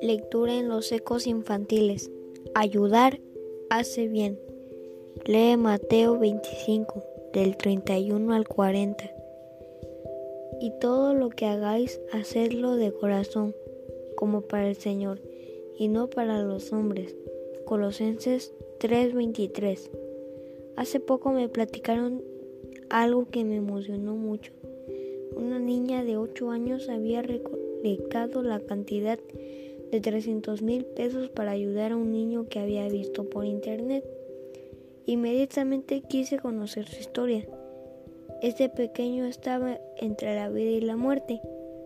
[0.00, 2.10] Lectura en los ecos infantiles.
[2.54, 3.20] Ayudar
[3.70, 4.38] hace bien.
[5.26, 7.02] Lee Mateo 25,
[7.32, 9.10] del 31 al 40.
[10.60, 13.54] Y todo lo que hagáis, hacedlo de corazón,
[14.16, 15.20] como para el Señor,
[15.78, 17.16] y no para los hombres.
[17.64, 19.90] Colosenses 3:23.
[20.76, 22.22] Hace poco me platicaron
[22.88, 24.52] algo que me emocionó mucho.
[25.36, 29.18] Una niña de 8 años había recolectado la cantidad
[29.90, 34.04] de 300 mil pesos para ayudar a un niño que había visto por internet.
[35.06, 37.46] Inmediatamente quise conocer su historia.
[38.40, 41.40] Este pequeño estaba entre la vida y la muerte.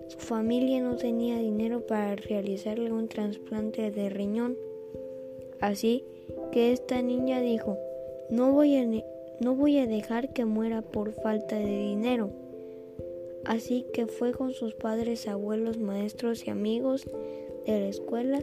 [0.08, 4.56] Su familia no tenía dinero para realizarle un trasplante de riñón.
[5.60, 6.04] Así
[6.52, 7.76] que esta niña dijo,
[8.30, 8.86] no voy a,
[9.40, 12.30] no voy a dejar que muera por falta de dinero.
[13.46, 17.04] Así que fue con sus padres, abuelos, maestros y amigos
[17.64, 18.42] de la escuela.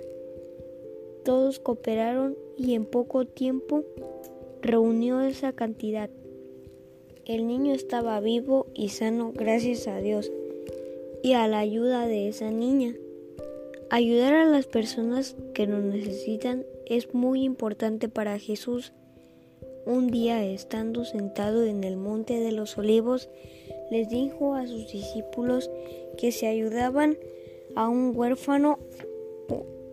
[1.25, 3.83] Todos cooperaron y en poco tiempo
[4.61, 6.09] reunió esa cantidad.
[7.25, 10.31] El niño estaba vivo y sano gracias a Dios
[11.21, 12.95] y a la ayuda de esa niña.
[13.89, 18.93] Ayudar a las personas que lo necesitan es muy importante para Jesús.
[19.85, 23.29] Un día, estando sentado en el monte de los olivos,
[23.93, 25.69] les dijo a sus discípulos
[26.17, 27.17] que se ayudaban
[27.75, 28.79] a un huérfano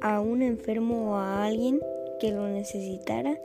[0.00, 1.80] a un enfermo o a alguien
[2.18, 3.38] que lo necesitara,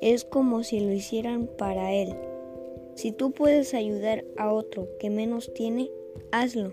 [0.00, 2.14] es como si lo hicieran para él.
[2.94, 5.90] Si tú puedes ayudar a otro que menos tiene,
[6.32, 6.72] hazlo.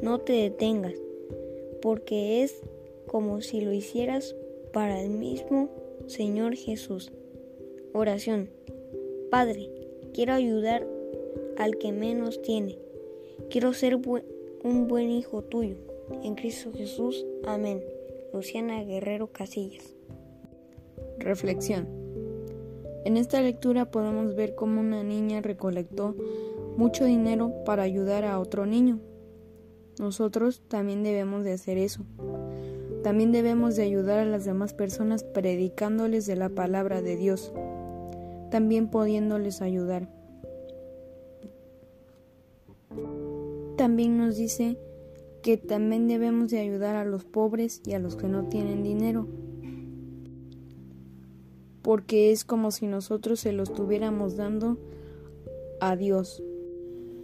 [0.00, 0.94] No te detengas,
[1.82, 2.62] porque es
[3.08, 4.36] como si lo hicieras
[4.72, 5.68] para el mismo
[6.06, 7.12] Señor Jesús.
[7.92, 8.50] Oración.
[9.30, 9.68] Padre,
[10.14, 10.86] quiero ayudar
[11.60, 12.78] al que menos tiene.
[13.50, 15.76] Quiero ser un buen hijo tuyo.
[16.24, 17.26] En Cristo Jesús.
[17.46, 17.82] Amén.
[18.32, 19.94] Luciana Guerrero Casillas.
[21.18, 21.86] Reflexión.
[23.04, 26.16] En esta lectura podemos ver cómo una niña recolectó
[26.78, 28.98] mucho dinero para ayudar a otro niño.
[29.98, 32.06] Nosotros también debemos de hacer eso.
[33.02, 37.52] También debemos de ayudar a las demás personas predicándoles de la palabra de Dios.
[38.50, 40.19] También pudiéndoles ayudar.
[43.80, 44.76] También nos dice
[45.42, 49.26] que también debemos de ayudar a los pobres y a los que no tienen dinero,
[51.80, 54.76] porque es como si nosotros se lo estuviéramos dando
[55.80, 56.42] a Dios.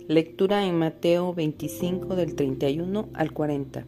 [0.08, 3.84] Lectura en Mateo 25 del 31 al 40.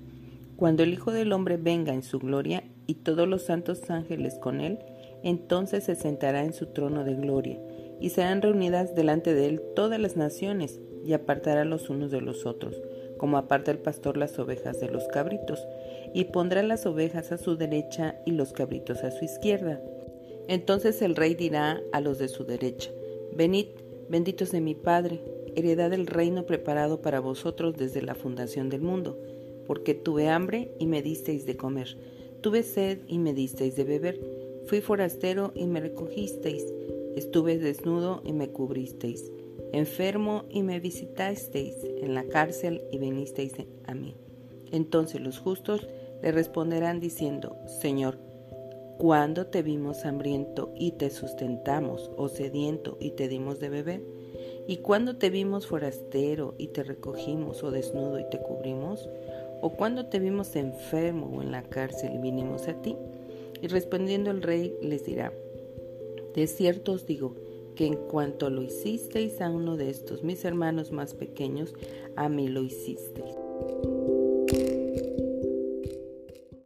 [0.59, 4.61] Cuando el Hijo del Hombre venga en su gloria y todos los santos ángeles con
[4.61, 4.79] él,
[5.23, 7.59] entonces se sentará en su trono de gloria,
[8.01, 12.45] y serán reunidas delante de él todas las naciones, y apartará los unos de los
[12.45, 12.83] otros
[13.19, 15.67] como aparta el pastor las ovejas de los cabritos,
[16.15, 19.83] y pondrá las ovejas a su derecha y los cabritos a su izquierda.
[20.47, 22.91] Entonces el rey dirá a los de su derecha,
[23.35, 23.67] Venid,
[24.09, 25.21] benditos de mi Padre,
[25.55, 29.21] heredad del reino preparado para vosotros desde la fundación del mundo,
[29.67, 31.99] porque tuve hambre y me disteis de comer,
[32.41, 34.19] tuve sed y me disteis de beber,
[34.67, 36.65] fui forastero y me recogisteis,
[37.19, 39.31] estuve desnudo y me cubristeis
[39.73, 43.55] enfermo y me visitasteis en la cárcel y vinisteis
[43.87, 44.15] a mí.
[44.73, 45.87] Entonces los justos
[46.23, 48.19] le responderán diciendo, Señor,
[48.99, 54.03] ¿cuándo te vimos hambriento y te sustentamos, o sediento y te dimos de beber?
[54.67, 59.09] ¿Y cuándo te vimos forastero y te recogimos, o desnudo y te cubrimos?
[59.61, 62.97] ¿O cuándo te vimos enfermo o en la cárcel y vinimos a ti?
[63.61, 65.33] Y respondiendo el rey les dirá,
[66.35, 67.35] de cierto os digo,
[67.75, 71.75] que en cuanto lo hicisteis a uno de estos mis hermanos más pequeños,
[72.17, 73.37] a mí lo hicisteis.